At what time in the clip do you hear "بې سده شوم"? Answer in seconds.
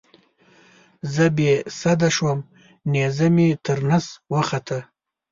1.35-2.39